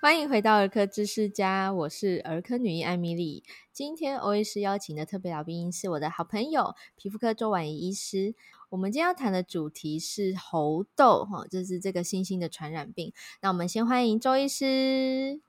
[0.00, 3.42] 欢迎回到儿科知识家，我是儿科女医艾米丽。
[3.72, 8.36] 今天欧医师邀请的特别来宾是我的好朋友皮肤科周婉仪医师。
[8.68, 13.12] 我们今天要谈的主题是猴痘，哈，就是这个新兴的传染病。
[13.42, 15.40] 那我们先欢迎周医师。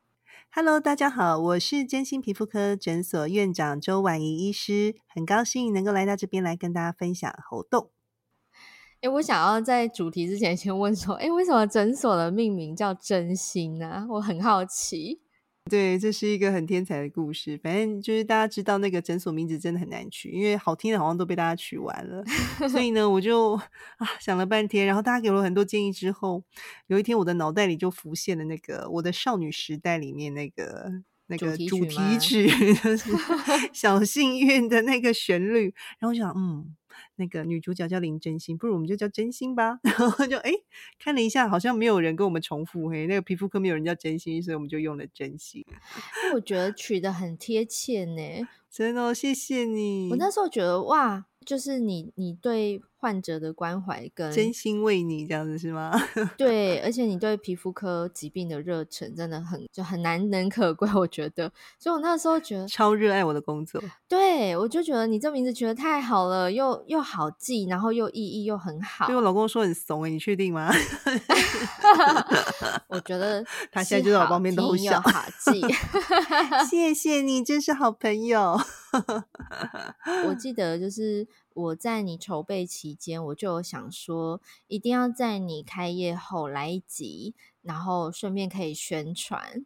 [0.50, 7.92] Hello，大家好，我是真心皮肤科诊所院长周婉仪医师，很高兴能够来到这边来跟大家分享猴痘。
[9.02, 14.06] 哎，我想要在主题之前先问说，哎，为什么诊所的命名叫真心呢？
[14.10, 15.21] 我很好奇。
[15.70, 17.57] 对，这是一个很天才的故事。
[17.64, 22.21] 反正就是大家知道那个诊所名字真的很难取，因为好听的好像都被大家取完了。
[22.68, 26.43] 所以呢，我就啊想了半天，然后大家给了我很多建议之后，
[26.88, 30.92] 有一天我的脑袋里就浮现了那个我的少女时代里面那个
[31.28, 33.12] 那个主题曲，就是
[33.72, 35.73] 小幸运的那个旋律。
[36.00, 36.76] 然后我想，嗯。
[37.16, 39.80] 那个女主角叫林真心，不如我们就叫真心吧。
[39.84, 40.52] 然后就哎，
[41.00, 42.90] 看了一下，好像没有人跟我们重复。
[42.90, 45.66] 嘿，那个皮肤科没有人叫真心，所以我们就用了真心。
[46.34, 50.10] 我觉得取得很贴切呢，真的，谢谢你。
[50.12, 51.26] 我那时候觉得哇。
[51.45, 55.92] 就是你，你对患者的关怀跟真心为你这样子是吗？
[56.38, 61.50] 对，而且你对皮肤科疾病的热忱真的很就很难能可贵， 我觉得。
[61.80, 63.81] 所以我那时候觉得超热爱我的工作。
[64.08, 69.08] 对，我就觉得你这名字取得太好了，又又好记，然后又意义又很好。
[69.08, 70.70] 对我老公说很怂哎，你确定吗？
[72.89, 75.61] 我觉得他现在就在我旁边都笑，好记。
[76.70, 78.59] 谢谢你，真是好朋友。
[80.27, 81.25] 我记得就是。
[81.60, 89.66] 我在你筹备期间，我就有想说，一定要在你开业后来一集，然后顺便可以宣传。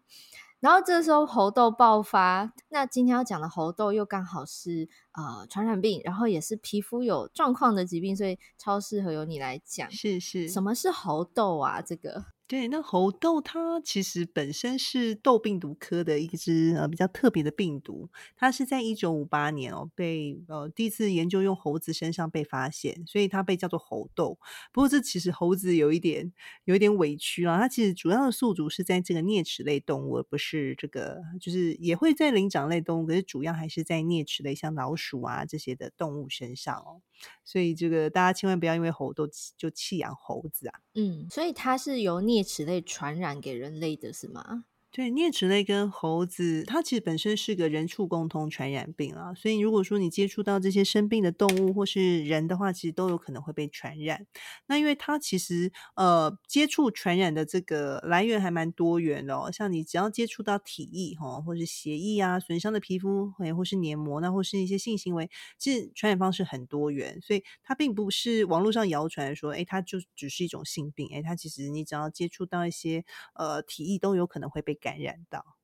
[0.60, 9.90] 然后这时候猴痘爆发，那今天要讲的猴痘又刚好是呃传染病，然后也是皮肤有状况的疾病，所以超适合由你来讲。
[9.92, 11.82] 是是，什么是猴痘啊？
[11.82, 12.26] 这个？
[12.46, 24.38] 对，那猴痘它其实本身是痘病毒科的一只呃比较特别的病毒，它是在一九五八年哦被呃第一次研究用猴子身上被发现，所以它被叫做猴痘。
[24.72, 26.32] 不过这其实猴子有一点
[26.66, 37.02] 有一点委屈啊，它其实主要的宿主是在这个啮齿类动物，而不是这个就是也会在灵长类动物，可是主要还是在啮齿类，像老鼠鼠啊这些的动物身上哦。
[37.44, 39.28] 所以这个大家千万不要因为猴都
[39.58, 40.80] 就弃养猴子啊。
[40.96, 44.66] 嗯，所以它是由啮齿类传染给人类的是吗？
[44.96, 54.28] 对，啮齿类跟猴子，它其实本身是个人畜共通传染病啊，所以如果说你接触到这些生病的动物或是人的话，其实都有可能会被传染。
[54.68, 65.28] 那因为它其实呃接触传染的这个来源还蛮多元的哦，像你只要接触到体液哈，或是血液啊，损伤的皮肤，或是黏膜，那或是一些性行为，
[65.58, 75.56] 其实传染方式很多元，所以它并不是网络上谣传说，哎，它就只是一种性病，哎，它其实你只要接触到一些呃体液，都有可能会被感染到，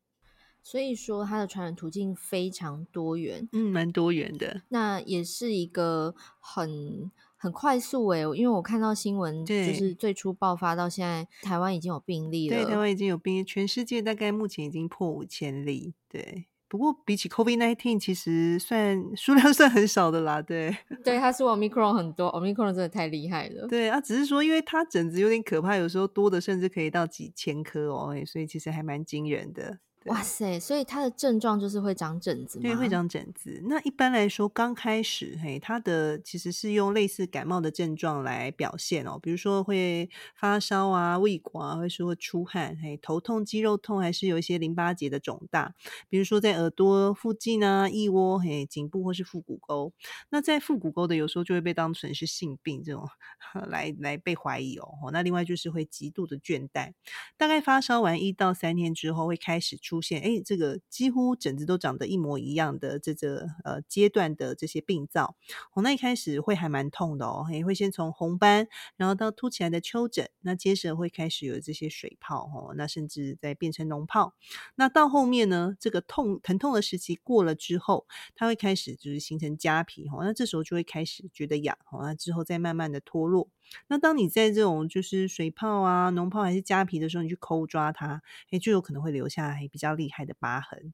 [0.63, 4.61] 所以说它的传染途径非常多元，嗯，蛮多元的。
[4.69, 12.55] 那也是一个很很快速诶、欸，因为我看到新闻，就是最初爆发到现在，台湾已经有病例了。
[12.55, 15.93] 对，台湾已经有病例，全世界大概目前已经破五千例。
[16.09, 20.39] 对，不过比起 COVID-19，其实算数量 算很少的啦。
[20.41, 23.67] 对，对，它是 Omicron 很多，Omicron 真的太厉害了。
[23.67, 29.79] 对啊，只是说因为它疹子有点可怕，有时候多的甚至可以到几千颗哦，所以其实还蛮惊人的。
[30.05, 30.59] 哇塞！
[30.59, 32.63] 所以它的症状就是会长疹子吗？
[32.63, 33.61] 对，会长疹子。
[33.65, 45.75] 那一般来说，刚开始，嘿，它的其实是用类似感冒的症状来表现哦，比如说会发烧啊、胃寡啊，或是会出汗，嘿，头痛、肌肉痛，还是有一些淋巴结的肿大，
[46.07, 49.91] 比如说在耳朵附近啊、腋窝、嘿、颈部或是腹股沟。
[50.29, 53.07] 那在腹股沟的，有时候就会被当成是性病这种
[53.67, 54.87] 来来被怀疑哦。
[55.11, 56.93] 那另外就是会极度的倦怠，
[57.37, 65.35] 大概发烧完一到三天之后，会开始出出现，哎，这个几乎疹子都长得一模一样的这个呃阶段的这些病灶，
[65.73, 74.33] 哦，那一开始会还蛮痛的哦，也会先从红斑，然后到凸起来的丘疹，那接着会开始有这些水泡哦，那甚至再变成脓泡，
[74.75, 83.49] 那到后面呢，这个痛疼痛的时期过了之后，它会开始就是形成痂皮哦，那这时候就会开始觉得痒哦，那之后再慢慢的脱落。
[83.87, 88.21] 那当你在这种就是水泡啊、脓泡还是痂皮的时候，你去抠抓它，
[88.51, 90.93] 诶，就有可能会留下比较厉害的疤痕。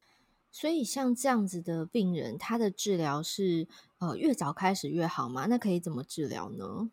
[0.52, 3.68] 所以像这样子的病人，他的治疗是
[3.98, 5.48] 呃越早开始越好吗？
[5.48, 6.90] 那可以怎么治疗呢？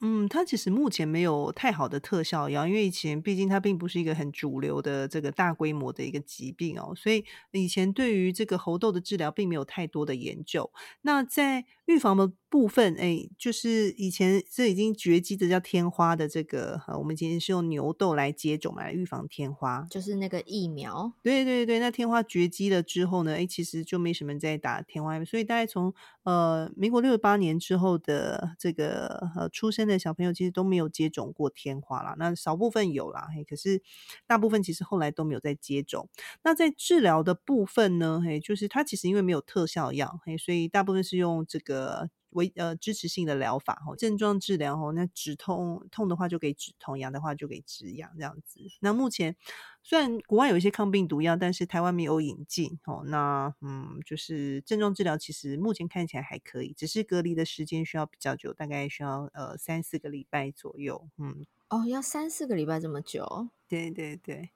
[0.00, 10.70] 嗯，它其实目前没有太好的特效药，因为以前毕竟它并不是一个很主流的这个大规模的一个疾病哦，所以以前对于这个猴痘的治疗并没有太多的研究。
[11.00, 21.12] 那在预防的部分，哎，就是以前这已经绝迹的叫天花的这个，我们今天是用牛痘来接种来预防天花，就是那个疫苗。
[21.22, 32.14] 对对对，那天花绝迹了之后呢，哎，其实就没什么人在打天花，所以大概从呃民国六十八年之后的这个呃出生的小朋友，其实都没有接种过天花啦。
[32.16, 33.82] 那少部分有啦，嘿，可是
[34.26, 36.08] 大部分其实后来都没有在接种。
[36.44, 42.08] 那在治疗的部分呢，嘿，就是它其实因为没有特效药，嘿，所以大部分是用这个。
[42.30, 48.60] 为呃支持性的疗法吼，症状治疗吼，那止痛痛的话就给止痛，痒的话就给止痒这样子。
[48.80, 49.36] 那目前
[49.82, 53.02] 虽然国外有一些抗病毒药，但是台湾没有引进哦。
[53.06, 61.08] 那嗯，就是症状治疗其实目前看起来还可以，只是隔离的时间需要比较久，大概需要呃三四个礼拜左右。
[61.18, 63.48] 嗯，哦，要三四个礼拜这么久？
[63.68, 64.50] 对对对。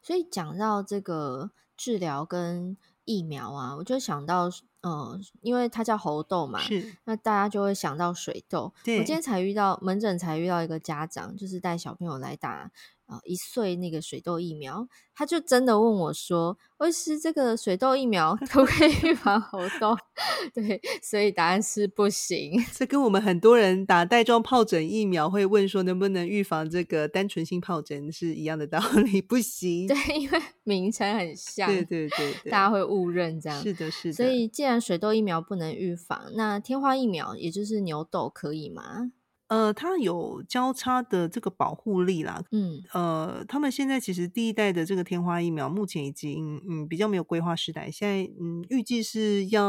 [0.00, 4.50] 所以讲到这个治疗跟疫苗啊，我就想到。
[4.84, 8.72] 嗯，因为它叫猴痘嘛，是那大家就会想到水痘。
[8.84, 12.70] 对，我今天才遇到门诊，才遇到一个家长，就是带小朋友来打。
[13.06, 16.56] 啊，一岁那个水痘疫苗，他就真的问我说
[16.86, 19.96] ：“医师，这个水痘疫苗可不可以预防猴痘？”
[20.54, 22.52] 对，所以答案是不行。
[22.72, 29.86] 这跟我们很多人打带状疱疹疫苗会问说能不能预防这个单纯性疱疹是一样的道理，不行。
[29.86, 33.62] 对，因为名称很像，对对对，对，大家会误认这样。
[33.62, 34.14] 是的，是的。
[34.14, 39.12] 所以既然水痘疫苗不能预防，那天花疫苗也就是牛痘可以吗？
[39.48, 49.64] 呃，它有交叉的这个保护力啦，嗯，呃，他们现在其实第一代的这个天花疫苗目前已经嗯比较没有规划施打，现在嗯预计是要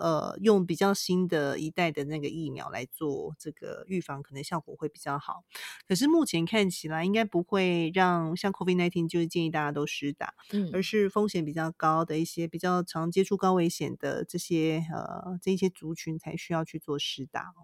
[0.00, 5.44] 呃用比较新的一代的那个疫苗来做这个预防，可能效果会比较好。
[5.86, 17.54] 可是目前看起来应该不会让像 COVID-19 就是建议大家都施打，嗯，而是风险比较高的一些比较常接触高危险的这些呃这些族群才需要去做施打。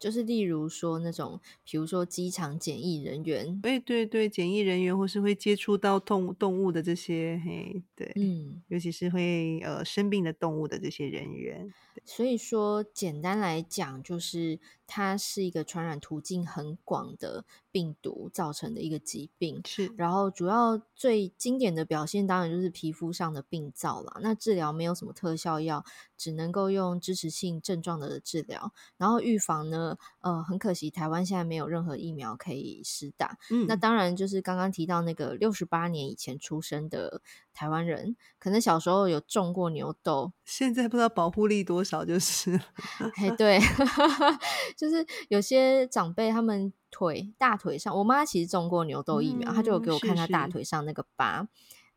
[0.00, 11.72] 就是例如说那种，比如说机场检疫人员，对对对，检疫人员或是会接触到动动物的这些，嘿，对，嗯，尤其是会呃生病的动物的这些人员。
[12.06, 14.58] 所以说，简单来讲，就是
[14.90, 19.62] 它是一个传染途径很广的病毒造成的一个疾病。
[19.64, 24.18] 是，然后主要最经典的表现，当然就是皮肤上的病灶了。
[24.20, 25.84] 那治疗没有什么特效药，
[26.16, 28.72] 只能够用支持性症状的治疗。
[28.96, 33.38] 然后预防呢，呃，很可惜，台湾现在没有任何疫苗可以施打。
[33.50, 37.22] 嗯，那当然就是刚刚提到那个六十八年以前出生的。
[37.52, 42.58] 台湾人可能小时候有种过牛痘，现在不知道保护力多少，就是，
[43.16, 43.60] 哎， 对，
[44.76, 51.46] 就是有些长辈他们腿大腿上，我妈其实种过牛痘疫苗，她、嗯、就有给我看她大腿上那个疤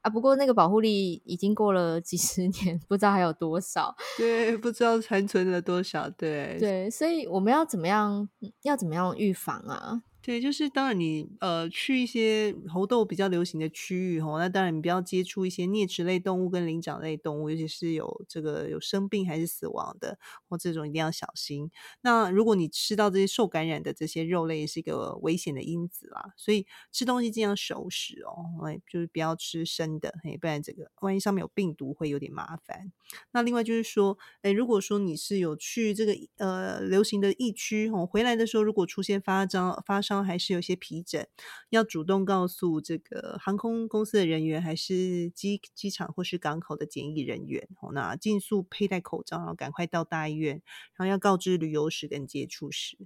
[0.01, 0.09] 啊。
[0.09, 8.27] 不过那个保护力已经过了几十 年，不知道还有多少，对，不知道残存了多少，对，对，所以我们要怎么样，
[8.63, 10.01] 要怎么样预防啊？
[10.25, 20.18] 对，就是当然你呃去一些猴痘比较流行的区域吼，那当然你不要接触一些啮齿类动物跟灵长类动物，尤其是有这个有生病还是死亡的，
[20.48, 21.70] 或这种一定要小心。
[22.00, 26.31] 那如果你吃到这些受感染的这些肉类，是一个危险的因子啦。
[26.38, 32.94] 所以吃东西尽量熟食哦，哎，就是不要吃生的，嘿，不然这个万一上面有病毒会有点麻烦。
[33.34, 40.12] 那另外就是说，哎，如果说你是有去这个呃流行的疫区哦，回来的时候如果出现发烧发烧。
[40.21, 41.25] 还是有些皮疹，
[41.70, 47.93] 要主动告诉这个航空公司的人员，还是机机场或是港口的检疫人员哦。
[47.93, 50.62] 那尽速佩戴口罩，然后赶快到大医院，
[50.96, 52.98] 然后要告知旅游史跟接触史，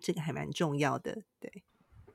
[0.00, 1.22] 这个还蛮重要的。
[1.40, 1.64] 对，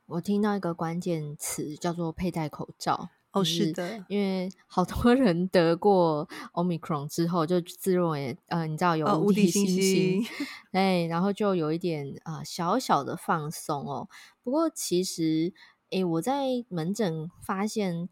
[0.05, 3.09] 我听到一个关键词叫做佩戴口罩。
[3.31, 10.25] 哦，是的，因为好多人得过 Omicron 之后，就自认为呃，你知道有无敌星星，
[10.71, 14.09] 哎、哦，然后就有一点啊、呃、小小的放松哦。
[14.43, 15.53] 不过其实，
[15.91, 18.09] 哎，我在门诊发现。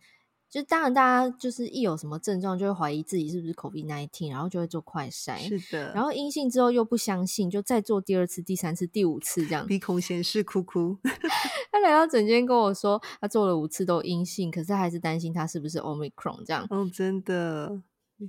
[0.49, 5.37] 就当然，大家就是一有什么症状，就会怀疑自己是不是 COVID-19，然后就会做快筛。
[5.39, 9.67] 是的，然后阴性之后又不相信，就再做第二次、第三次、第五次这样。
[9.67, 10.97] 鼻孔显示哭哭。
[11.69, 16.65] 他来到诊间跟我说，他做了五次都阴性，可是他还是担心他是不是 Omicron 这样。
[16.69, 17.81] 哦，真的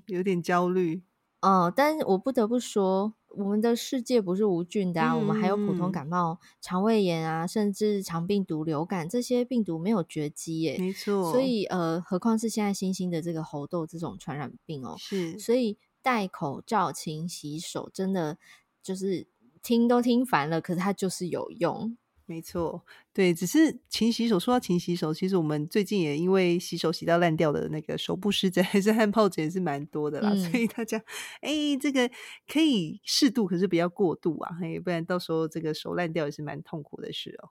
[0.07, 1.03] 有点焦虑。
[1.41, 3.15] 哦，但我不得不说。
[3.39, 10.77] 我们的世界不是无菌的啊，嗯、我们还有普通感冒、肠胃炎啊，甚至肠病毒、流感这些病毒没有绝迹耶。
[10.79, 14.97] 没错，所以呃，何况是现在新兴的这个猴痘这种传染病哦。
[14.99, 18.39] 是，所以戴口罩、勤洗手，真的
[18.83, 19.27] 就是
[19.63, 21.97] 听都听烦了，可是它就是有用。
[22.29, 24.39] 没错，对，只是勤洗手。
[24.39, 31.03] 说到勤洗手，其实我们最近也因为洗手洗到烂掉的那个手部湿疹还 是汗疱疹也是蛮多的啦，嗯、所以大家
[31.41, 32.11] 哎，这个
[32.47, 37.49] 可以适度，可是不要过度啊，哎，不然到时候这个手烂掉也是蛮痛苦的事哦。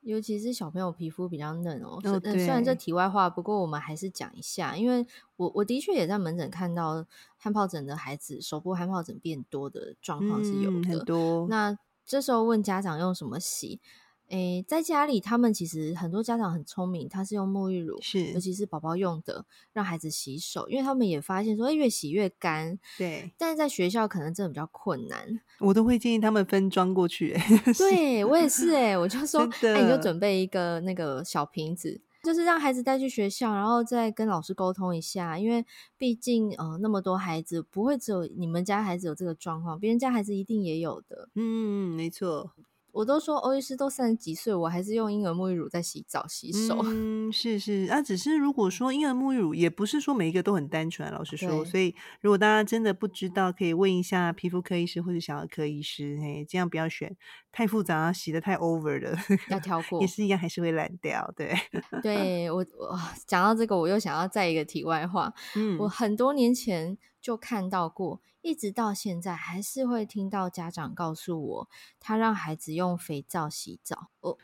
[0.00, 7.04] 尤其是小朋友皮肤比较嫩哦，哦虽然这题外话，不过我们还是讲一下，因为我我的确也在门诊看到
[7.36, 11.46] 汗疱疹的孩子手部汗疱疹变多的状况是有的，嗯、很多。
[11.50, 11.76] 那
[12.08, 13.80] 这时候问家长用什么洗？
[14.28, 22.78] 诶，在家里，他们其实很多家长很聪明，他是用沐浴乳，是尤其是宝宝用的，让孩子洗手，因为他们也发现说，诶，越洗越干。
[22.98, 27.32] 对，但是在学校可能真的比较困难，我都会建议他们分装过去。
[27.34, 27.42] 诶
[27.78, 35.64] 对我也是，诶我就说，哎，你就准备一个那个小瓶子，就是让孩子带去学校，然后再跟老师沟通一下，因为
[35.96, 41.30] 毕竟呃那么多孩子，不会只有你们家孩子有这个状况，别人家孩子一定也有的。
[41.34, 42.52] 嗯，没错。
[42.92, 46.78] 我都说欧医师都三十几岁，我还是用婴儿沐浴乳在洗澡洗手。
[46.86, 51.64] 嗯，是是啊，只是如果说婴儿沐浴乳，也不是说每一个都很单纯，老实说。
[51.64, 57.16] 所以如果大家真的不知道，可以问一下皮肤科医师或者小儿科医师，嘿，这样不要选
[57.52, 59.16] 太复杂、洗的太 over 了，
[59.50, 61.32] 要 挑过，也是一样，还是会烂掉。
[61.36, 61.54] 对，
[62.02, 65.32] 对我我讲到这个，我又想要再一个题外话。
[65.54, 68.20] 嗯，我很多年前就看到过。
[68.40, 74.08] 一直到现在，还是会听到家长告诉我，他让孩子用肥皂洗澡。
[74.20, 74.38] 哦，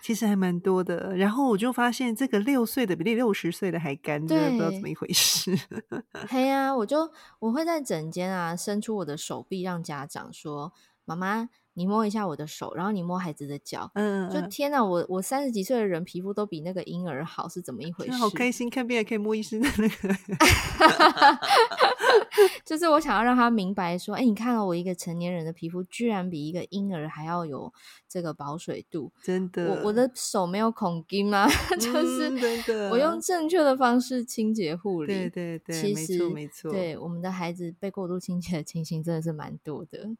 [0.00, 1.16] 其实还蛮多的。
[1.16, 5.58] 然后我就发现，这个六岁的比六十岁的还干，真的不知道怎么一回事。
[6.28, 10.72] 嘿呀、啊，我就我会在诊间啊，伸出我的手臂，让家长说
[11.04, 18.12] ：“妈妈。”你摸一下我的手，然后你摸孩子的脚，嗯，就天哪，我我三十几岁的人皮肤都比那个婴儿好，是怎么一回事？
[18.12, 20.18] 好开心，看病也可以摸医生的那个，
[22.66, 27.72] 就是我想要让他明白说，哎，你看到我一个成年人的皮肤，居然比一个婴儿还要有
[28.08, 31.48] 这个保水度， 真的，我我的手没有孔钉吗？
[31.78, 32.28] 就是
[32.90, 40.10] 我用正确的方式清洁护理，对对对，其实没错没错，对我们的孩子被过度清洁的情形真的是蛮多的。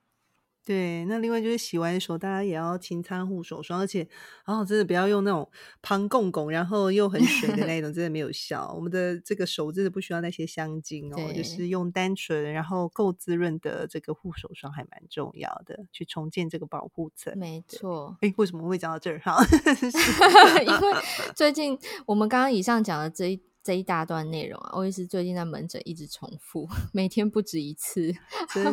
[0.69, 4.07] 对，那另外就是洗完手，大家也要勤擦护手霜，而且，
[4.45, 8.71] 然后真的不要用那种庞公公，然后又很水的那种，真的没有效。
[8.75, 17.33] 我们的这个手真的不需要那些香精哦，就是用单纯然后够滋润的这个护手霜还蛮重要的，去重建这个保护层。
[17.39, 18.15] 没错。
[18.21, 19.19] 哎，为什么会讲到这儿？
[19.21, 19.43] 哈，
[20.63, 21.03] 因为
[21.35, 23.48] 最近我们刚刚以上讲的这一。
[23.63, 28.15] 这一大段内容啊，欧医师最近在门诊一直重复，每天不止一次，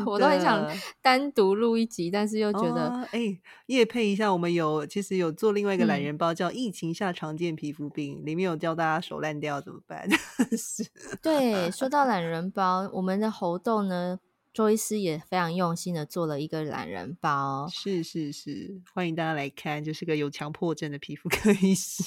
[0.05, 0.65] 我都很想
[1.01, 10.07] 单独录一集，但是又觉得，哎、哦，业配一下，我们有其实有做另外一个懒人包，嗯、叫《疫情下常见皮肤病》，里面有教大家手烂掉怎么办。
[10.57, 10.85] 是，
[11.21, 14.19] 对，说到懒人包，我们的喉痘呢？
[14.55, 22.01] 周医师也非常用心的做了一个懒人包，是是是，欢迎大家来看，就是个有强迫症的皮肤科医师。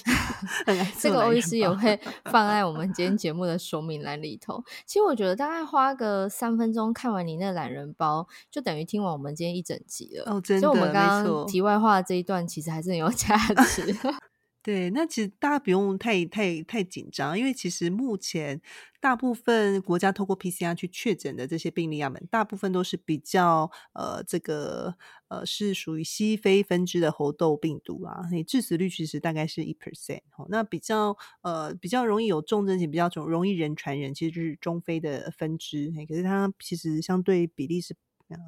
[0.99, 4.65] 这个欧医师也会放在我们今天节目的说明栏里头。
[4.87, 10.33] 其实我觉得大概花个三分钟看完你那懒人包，就等于听完我们今天一整集了。
[10.33, 13.37] 哦，真的，所以我们刚刚题外话这一段其实还是很有价
[13.69, 13.95] 值。
[14.69, 18.61] 对，那其实大家不用太太太紧张，因为其实目前
[19.01, 24.95] 大部分国家透过 PCR 去确诊的这些病例样本，大部分都是比较呃这个
[25.29, 30.47] 呃是属于西非分支的猴痘病毒啊，你致死率其实大概是一 percent 哦。
[30.51, 37.97] 那比较呃比较容易有重症性，比较容容易人传人，其实就是中非的分支，可是它其实相对比例是。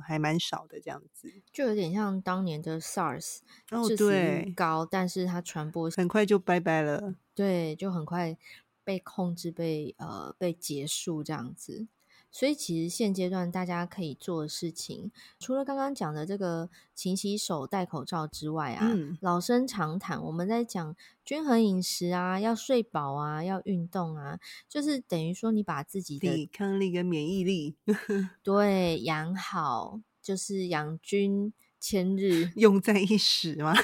[0.07, 3.39] 还蛮少的这样子，就有点像当年的 SARS，
[3.71, 8.37] 哦，对，高，但是它传播很快就拜拜了，对，就很快
[8.85, 11.87] 被控制，被呃被结束这样子。
[12.31, 27.77] 所以其实现阶段大家可以做的事情，除了刚刚讲的这个勤洗手、戴口罩之外啊，嗯、老生常谈，我们在讲均衡饮食啊，要睡饱啊，要运动啊，就是等于说你把自己的抵抗力跟免疫力
[28.43, 33.75] 对养好，就是养军千日，用在一时嘛。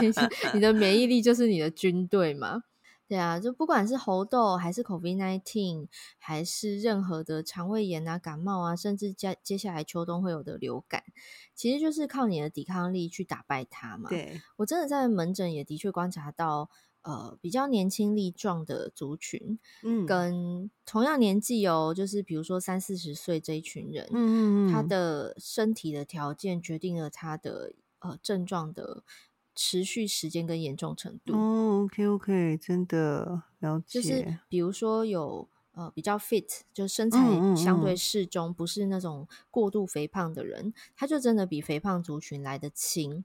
[0.00, 2.62] 对， 你的免疫力就是你的军队嘛。
[3.12, 11.04] 对啊，就不管是猴痘，还是 COVID-19，还是任何的肠胃炎啊、感冒啊，甚至接接下来秋冬会有的流感，
[11.54, 14.08] 其实就是靠你的抵抗力去打败它嘛。
[14.08, 16.70] 对，我真的在门诊也的确观察到，
[17.02, 29.04] 呃，比较年轻力壮的族群，嗯，跟同样年纪哦，就是比如说三四十岁这一群人，嗯嗯嗯，他的身体的条件决定了他的呃症状的。
[29.54, 34.00] 持续时间跟严重程度哦，OK OK，真的了解。
[34.00, 37.18] 就是比如说有呃比较 fit，就身材
[37.56, 43.24] 相对适中，嗯嗯嗯，不是那种过度肥胖的人，他就真的比肥胖族群来得轻。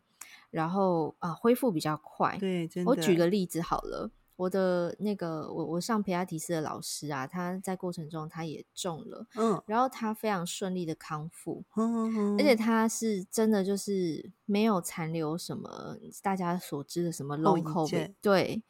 [0.49, 2.37] 然后啊、呃、恢复比较快。
[2.39, 2.89] 对，真的。
[2.89, 4.09] 我举个例子好了。
[4.37, 18.63] 我的那个，我我上培拉提斯的老师啊，他在过程中他也中了，嗯，然后他非常顺利的康复，嗯嗯，而且他是真的就是没有残留什么大家所知的什么 covid，对，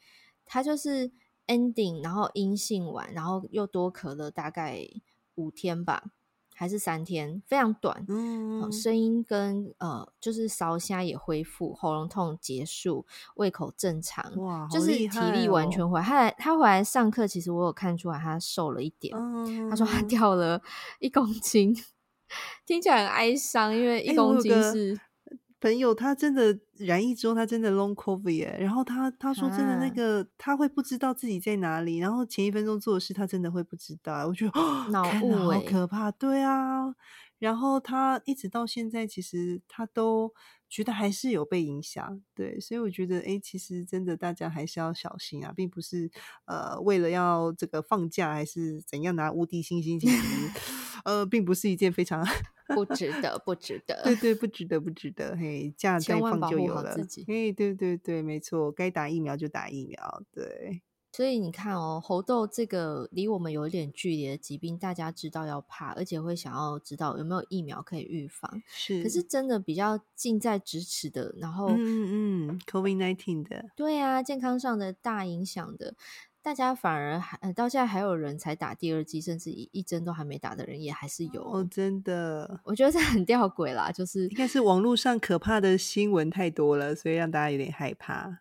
[0.44, 1.12] 他就是
[1.46, 4.80] ending，然后阴性完，然后又多咳了大概
[5.34, 6.12] 五天吧。
[6.58, 8.04] 还是三天，非常短。
[8.08, 14.34] 嗯，声音跟呃，就是烧虾也恢复，喉咙痛结束，胃口正常。
[14.38, 16.04] 哇，就是体力完全回来。
[16.04, 19.16] 他来，他回来上课，其实我有看出来他瘦了一点。
[19.16, 20.60] 嗯，他说他掉了
[20.98, 21.72] 一公斤，
[22.66, 24.94] 听起来很哀伤，因为一公斤是。
[24.96, 25.00] 欸
[25.60, 28.56] 朋友他真的染疫之后，他真的 long covid 耶。
[28.60, 34.26] 然后他他说真的那个、啊、他会不知道自己在哪里，然后前一分钟做的事他真的会不知道。
[34.26, 34.60] 我觉得
[34.90, 36.94] 脑雾好可怕，对啊。
[37.38, 40.32] 然后他一直到现在，其实他都
[40.68, 42.58] 觉得还是有被影响，对。
[42.58, 46.10] 所以我觉得，哎，其实真的大家还是要小心啊，并不是
[46.46, 50.50] 呃为了要这个放假还是怎样拿无敌星星，其实
[51.04, 52.26] 呃并不是一件非常。
[52.74, 54.02] 不值得，不值得。
[54.04, 55.36] 对 对，不值得，不值得。
[55.36, 56.96] 嘿，假再放就有了。
[57.26, 60.22] 嘿，对对对，没错，该打疫苗就打疫苗。
[60.32, 60.82] 对，
[61.12, 68.62] 所以你看哦，猴痘这个离我们有一点距离的疾病，大家知道要怕，而且会想要知道有没有疫苗可以预防。
[68.66, 75.94] 是，可是真的比较近在咫尺的，然后嗯嗯，COVID-19 的，对啊，健康上的大影响的。
[76.42, 88.38] 大家反而还到现在还有人才打第二剂，甚至一一针都还没打的人也还是有哦，真的，我觉得这很吊诡啦，就是应该是网络上可怕的新闻太多了，所以让大家有点害怕。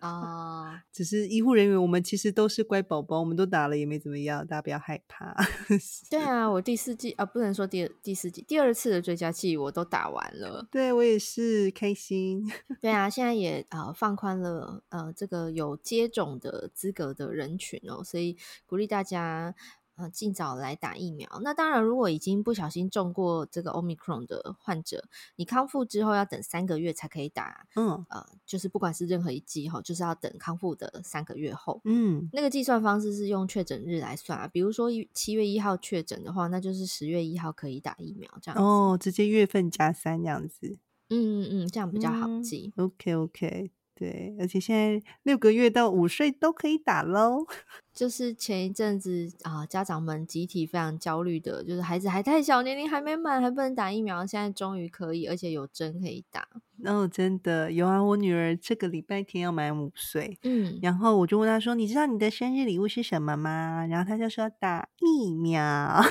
[0.00, 5.32] 啊，uh, 只是医护人员，我们其实都是乖宝宝，我们都打了也没怎么样，大家不要害怕。
[6.10, 10.66] 对啊，我第四剂啊，不能说第第四剂，第二次的追加剂我都打完了。
[10.72, 12.44] 对，我也是开心。
[12.80, 19.54] 对啊，现在也呃放宽了呃这个有接种的资格的人群哦，所以鼓励大家。
[19.98, 21.40] 呃，尽早来打疫苗。
[21.42, 27.66] 那当然，如果已经不小心中过这个 Omicron 的患者，你康复之后要等三个月才可以打。
[27.76, 31.80] 嗯，呃，就是不管是任何一剂哈，就是要等康复的三个月后。
[31.84, 34.46] 嗯，那个计算方式是用确诊日来算啊。
[34.46, 38.62] 比如说七月一号确诊的话，那就是十月一号可以打疫苗这样子。
[38.62, 40.76] 哦，直接月份加三这样子。
[41.08, 42.70] 嗯嗯嗯，这样比较好记。
[42.76, 43.70] 嗯、OK OK。
[43.98, 47.46] 对，而且现在六个月到五岁都可以打喽。
[47.94, 54.26] 就是前一阵子啊，家长们集体非常焦虑的，就是孩子还太小，年龄还没满，还不能打疫苗。
[54.26, 56.46] 现在终于可以，而且有针可以打。
[56.84, 57.98] 哦，真的有啊！
[58.04, 66.04] 我女儿这个礼拜天要满五岁，嗯，然后我就问她说：“你知道你的生日礼物是什么吗？”然后她就说：“打疫苗。”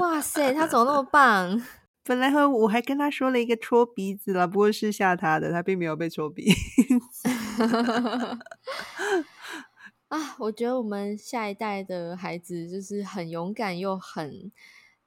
[0.00, 1.62] 哇 塞，她怎么那么棒？
[2.02, 6.56] 本来和我还跟她说了一个戳鼻子了，不过是吓她的，她并没有被戳鼻子。
[10.08, 14.50] 啊，我觉得我们下一代的孩子就是很勇敢又很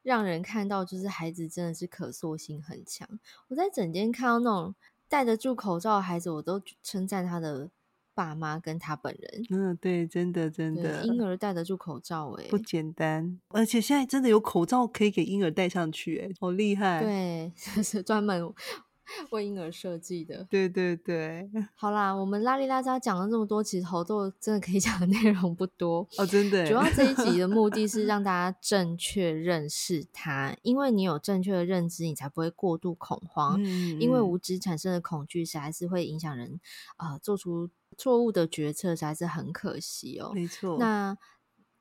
[0.03, 3.07] 让人看到，就是孩子真的是可塑性很强。
[3.47, 4.75] 我在整间看到那种
[5.09, 7.69] 戴得住口罩的孩子，我都称赞他的。
[8.13, 18.53] 爸妈跟他本人，嗯，对，真的真的，婴儿戴得住口罩，欸，哎，不简单，而且现在真的有口罩可以给婴儿戴上去，欸，哎，好厉害，对， 这是专门。
[19.31, 21.49] 为婴儿设计的，对对对。
[21.75, 26.65] 好啦，我们拉里拉扎讲了这么多，其实猴痘真的可以 讲的内容不多哦，真的。
[26.67, 33.61] 主要这一集的目的是让 大家正确认识它，因为你有正确的认知，你才不会过度恐慌。
[33.61, 36.59] 嗯，因为无知产生的恐惧，实在是会影响人
[36.97, 40.31] 啊、呃，做出错误的决策，实在是很可惜哦。
[40.33, 40.77] 没错。
[40.79, 41.17] 那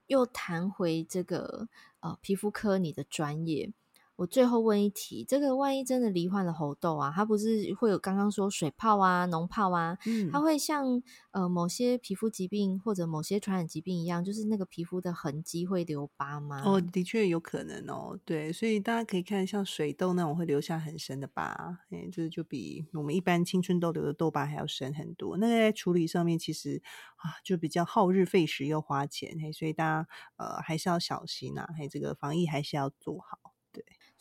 [0.07, 1.69] 又谈回这个
[2.01, 3.73] 呃，皮肤科你的专业。
[4.21, 9.97] 我最后问一题：这个万一真的罹患了猴痘啊，它不是会有刚刚说水泡啊、脓泡啊？
[10.05, 16.61] 嗯，它会像呃某些皮肤疾病或者某些传染疾病一样，就是那个皮肤的痕迹会留疤吗？
[16.67, 18.21] 哦，的确有可能哦。
[18.27, 25.39] 对，所以大家可以看像水痘那种会留下很深的疤，哎，这就比我们一般青春痘留的痘疤还要深很多。
[25.39, 26.83] 那个在处理上面其实
[27.17, 33.50] 啊，就比较耗日费时又花钱，嘿，所以大家呃还是要小心呐，嘿，这个防疫还是要做好。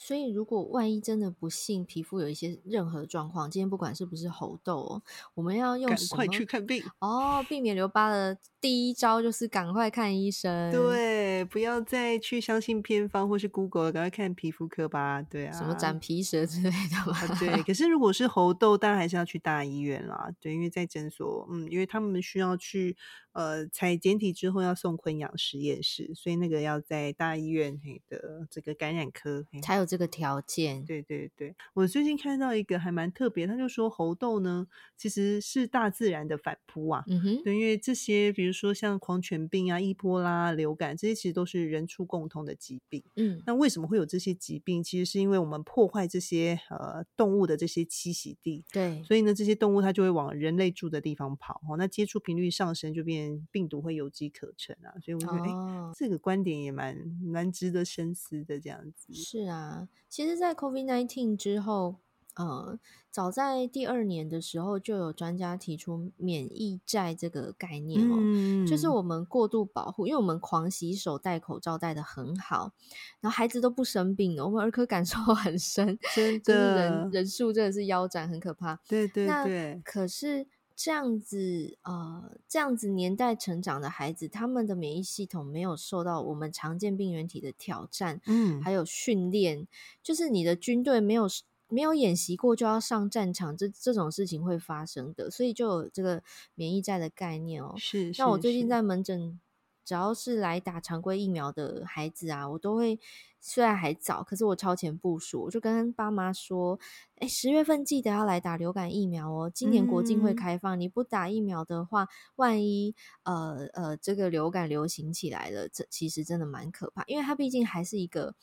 [0.02, 5.02] 所以，如果万一真的不幸皮肤有一些任何状况，今天不管是不是猴痘，哦
[5.34, 6.82] 我们要用赶快去看病。
[7.00, 10.72] 哦，避免留疤的第一招就是赶快看医生。
[10.72, 15.22] 对，不要再去相信偏方或是 Google 了，赶快看皮肤科吧。
[15.22, 17.36] 对啊，什么长皮蛇之类的嘛。
[17.40, 20.30] 对，可 是如果是猴痘，当然还是要去大医院啦。
[20.40, 22.98] 对，因为在诊所，嗯，因为他们需要去
[23.34, 30.84] 呃采检体之后要送昆阳实验室，所以那个要在大医院的这个感染科才有这个条件。
[30.84, 34.68] 对对对，我最近看到一个还蛮特别，他就说猴痘呢
[34.98, 37.04] 其实是大自然的反扑啊。
[37.08, 43.04] 嗯哼，对，因为这些比如说像狂犬病啊、伊波拉、流感这些，其实都是人畜共通的疾病。
[43.16, 44.84] 嗯，那为什么会有这些疾病？
[44.84, 48.64] 其实是因为我们破坏这些呃动物的这些栖息地。
[48.72, 51.62] 对，所以呢，这些动物它就会往人类住的地方跑。
[51.70, 54.94] 哦，那接触频率上升，就变病毒会有机可乘啊。
[55.00, 58.60] 所以我觉得，哎、哦，这个观点也蛮蛮值得深思的。
[58.60, 61.98] 这样子是啊，其实，在 COVID-19 之后。
[62.40, 62.80] 呃，
[63.12, 72.72] 早在第二年的时候，就有专家提出免疫债这个概念哦，嗯、就是我们过度保护，因为我们狂洗手、戴口罩戴的很好，
[73.20, 78.80] 然后孩子都不生病了，我们儿科感受 很深，真的，人人数真的是腰斩，很可怕。
[78.88, 79.82] 对对对。
[79.84, 80.48] 可是
[80.78, 89.68] 这样子，呃，这样子年代成长的孩子，他们的免疫系统没有受到我们常见病原体的挑战，嗯，还有训练，
[90.02, 91.28] 就是你的军队没有。
[91.70, 96.24] 没有演习过就要上战场，这这种事情会发生的，所以就有这个
[96.56, 97.76] 免疫债的概念哦。
[97.78, 99.40] 是，那我最近在门诊，
[99.86, 103.00] 只要是来打常规疫苗的孩子啊，我都会
[103.40, 106.80] 虽然还早，可是我超前部署，我就跟爸妈说
[107.22, 118.34] ：“哎，十月份记得要来打流感疫苗哦，今年国境会开放，嗯、你不打疫苗的话，万一呃呃这个流感流行起来了，这其实真的蛮可怕，因为它毕竟还是一个。”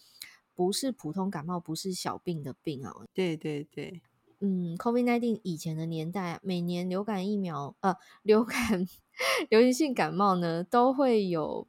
[0.57, 3.07] 不是普通感冒，不是小病的病哦。
[3.12, 4.01] 对对对，
[4.40, 8.57] 嗯，COVID-19 以前的年代，每年流感疫苗，呃，流感
[9.51, 11.69] 流行性感冒呢，都会有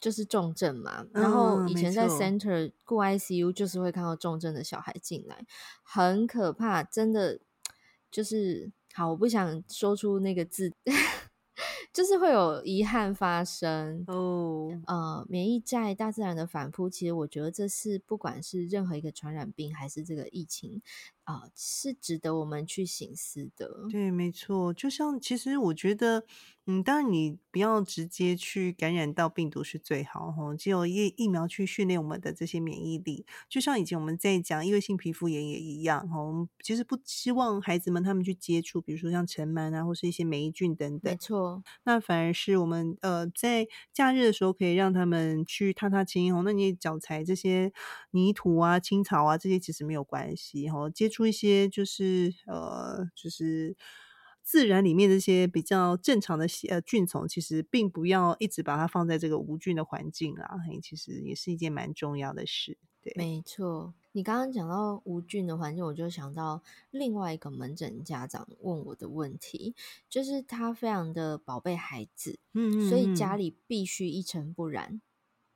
[0.00, 1.06] 就是重症嘛。
[1.12, 5.46] 嗯、然后以前在 center 顾 ICU，就是会看到重症的小孩进来，
[5.82, 7.38] 很可怕，真的
[8.10, 10.72] 就是好，我不想说出那个字。
[11.92, 14.72] 就是会有遗憾发生哦，oh.
[14.86, 20.80] 呃，免疫在大自然的反扑，其实我觉得这是不管是任何一个传染病还是这个疫情。
[21.30, 23.86] 啊，是值得我们去省思的。
[23.88, 24.74] 对，没错。
[24.74, 26.24] 就像其实我觉得，
[26.66, 33.24] 嗯，当然你不要直接去感染到病毒是最好哈，只有疫疫苗去训练我们的这些免疫力。
[33.48, 41.12] 就像以前我们在讲异位性皮肤炎也一样哈，我们其实不希望孩子们他们去接触，比如说像尘螨啊，或是一些霉菌等等。
[41.12, 41.62] 没错。
[41.84, 47.72] 那反而是我们呃在假日的时候可以让他们去踏踏青哦，那你脚踩这些
[48.10, 51.19] 泥土啊、青草啊这些其实没有关系哈，接触。
[51.20, 53.76] 出一些就是呃，就是
[54.42, 62.78] 自然里面这些比较正常的呃菌虫，其实并不要一直把它放在这个无菌的环境啦，其实也是一件蛮重要的事。
[63.02, 63.92] 对，没错。
[64.12, 69.74] 你刚刚讲到无菌的环境，我就想到另外一个门诊家长问我的问题，
[70.08, 75.02] 就是他非常的宝贝孩子，嗯，嗯，嗯，所以家里必须一尘不染。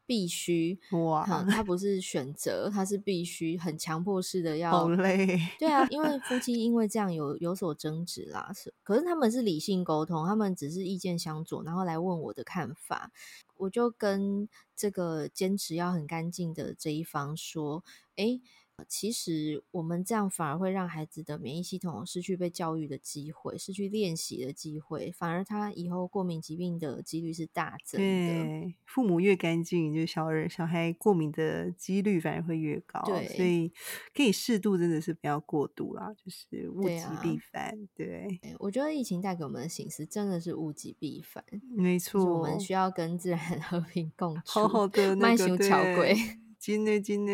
[0.07, 4.71] 必须哇、嗯，他不是选择，他是必须，很强迫式的要。
[4.71, 5.39] 好累。
[5.59, 13.11] 对啊，因为夫 妻因为这样有有所争执啦，是，可是他们是理性沟通，他们只是意见相左，然后来问我的看法，
[13.57, 17.83] 我就跟这个坚持要很干净的这一方说，
[18.17, 18.41] 诶。
[18.89, 28.07] 其实我们这样反而会让孩子的免疫系统失去被教育的机会，失去练习的机会，反而他以后过敏疾病的几率是大增的。
[28.07, 33.01] 对，父母越干净，就小儿小孩过敏的几率反而会越高。
[33.05, 33.73] 对，所以
[34.15, 37.77] 可以适度，真的是不要过度啦，就是物极必反。
[37.95, 41.45] 对，啊、对，我觉得疫情带给我们的省思真的是物极必反。
[41.71, 46.17] 没错，我们需要跟自然和平共处，好好的迈向桥轨。
[46.65, 47.33] 真的真的，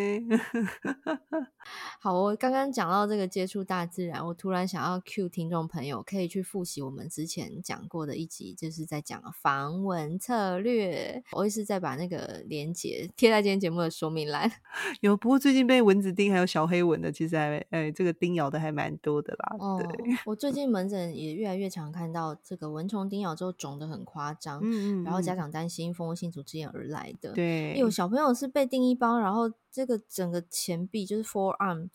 [2.00, 11.22] 好，我刚刚讲到这个接触大自然，我突然想要 cue 听众朋友可以去复习我们之前讲过的一集，就是在讲防蚊策略。
[11.30, 14.50] 我也是在把那个连接贴在今天节目的说明栏。
[15.00, 19.56] 有，不过最近被蚊子叮还有小黑蚊的，其实还哎、欸，这个叮咬的还蛮多的啦。
[19.60, 27.32] 哦，对，我最近门诊也越来越常看到这个蚊虫叮咬之后肿的很夸张，嗯，嗯嗯，然后家长担心蜂窝性组织炎而来的。
[27.32, 29.19] 对，有小朋友是被叮一包。
[29.20, 31.88] 然后这个整个前臂就是 forearm，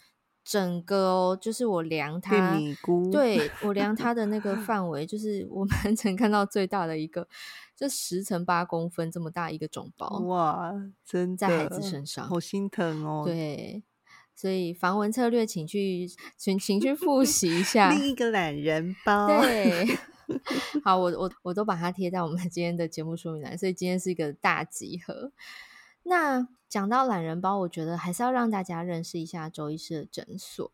[0.43, 2.57] 整个哦，就是我量它，
[3.11, 7.27] 对，我量它的那个 范围，就是我们曾看到最大的一个，
[7.75, 10.71] 就十乘八公分这么大一个肿包，哇，
[11.03, 13.23] 真的在孩子身上，好心疼哦。
[13.25, 13.83] 对，
[14.35, 16.07] 所以防蚊策略，请去
[16.38, 17.89] 请请去复 习一下。
[17.89, 19.97] 另一个懒人包，对。
[20.83, 25.31] 好，我我我都把它贴在我们今天的节目说明栏，所以今天是一个大集合。
[26.07, 30.71] 那讲到懒人包，我觉得还是要让大家认识一下周医师的诊所。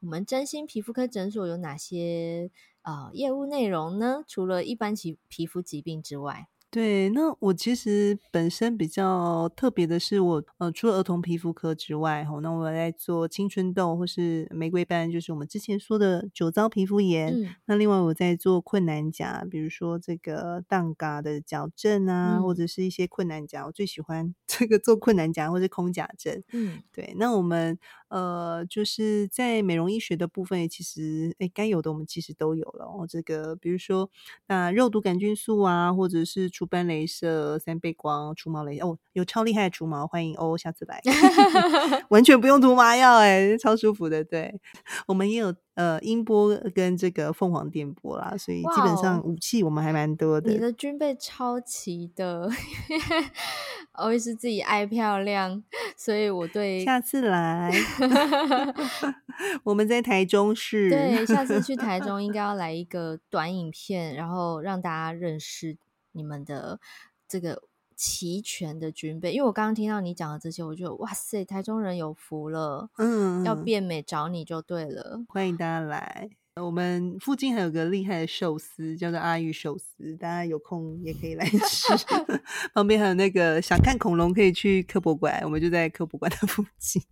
[0.00, 2.50] 我们真心皮肤科诊所有哪些
[2.82, 4.22] 呃业务内容呢？
[4.28, 6.48] 除了一般皮皮肤疾病之外。
[6.74, 17.32] 对，那我其实本身比较特别的是我，我呃除了儿童皮肤科之外，吼，那我在做青春痘或是玫瑰斑，就是我们之前说的酒糟皮肤炎。
[17.32, 26.42] 嗯、那另外我在做困难甲，比如说这个当嘎的矫正啊，嗯、或者是一些困难甲，我最喜欢 这个做困难甲或是空甲症。
[26.52, 33.06] 嗯，对，那我们呃就是在美容医学的部分，其实哎该有的我们其实都有了哦。
[33.08, 34.10] 这个比如说
[34.48, 41.00] 那肉毒杆菌素啊，或者是除斑镭射、三倍光、除毛镭哦，有超厉害的除毛，欢迎哦，下次来
[42.10, 44.24] 完全不用涂麻药，哎，超舒服的。
[44.24, 44.60] 对，
[45.06, 50.50] 我们也有呃音波跟这个凤凰电波啦，所以基本上武器我们还蛮多的。
[50.50, 52.48] 你的军备超齐的，
[54.02, 55.62] 我也是自己爱漂亮，
[55.96, 57.72] 所以我对下次来，
[59.64, 65.76] 我们在台中市，对，下次去台中应该要来一个短影片，然后让大家认识。
[66.14, 66.80] 你们的
[67.28, 67.62] 这个
[67.96, 76.30] 齐全的军备，因为我刚刚听到你讲的这些，我觉得哇塞，台中人有福了，嗯，要变美找你就对了，欢迎大家来。
[76.62, 81.92] 我们附近还有个厉害的寿司，叫做阿玉寿司，大家有空也可以来 吃。
[82.72, 87.02] 旁边还有那个想看恐龙可以去科博馆，我们就在科博馆的附近。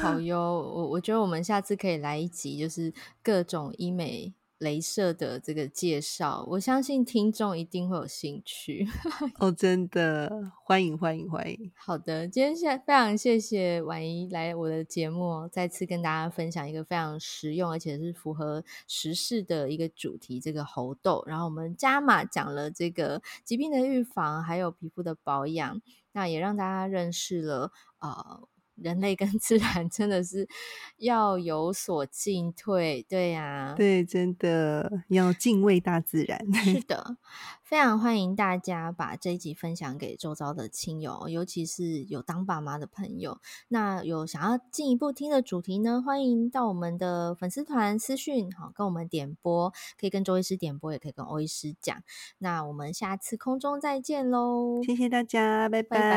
[0.00, 4.32] 好哟，我我觉得我们下次可以来一集，就是各种医美。
[4.60, 8.86] 镭射的这个介绍，我相信听众一定会有兴趣
[9.40, 9.50] 哦！
[9.50, 11.72] 真的，欢迎欢迎欢迎。
[11.74, 21.24] 好的，今天谢非常谢谢婉仪来我的节目，再次跟大家分享一个非常实用而且是符合时事的一个主题，这个猴痘。
[21.26, 25.80] 然后我们加码讲了这个疾病的预防，还有皮肤的保养，
[26.12, 28.42] 那也让大家认识了呃。
[28.82, 30.48] 人类跟自然真的是
[30.96, 36.40] 要有所进退，对呀、啊，对，真的要敬畏大自然。
[36.64, 37.16] 是 的，
[37.62, 43.38] 非常欢迎大家把这一集分享给周遭的亲友，尤其是有当爸妈的朋友。
[43.68, 46.02] 那有想要进一步听的主题呢？
[46.04, 52.02] 欢迎到我们的粉丝团私讯，好，跟我们点播，可以跟周医师点播，也可以跟欧医师讲。
[52.38, 54.82] 那我们下次空中再见喽！
[54.84, 55.98] 谢谢大家，拜拜。
[56.00, 56.10] 拜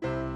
[0.00, 0.35] 拜。